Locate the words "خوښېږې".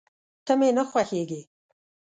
0.89-1.41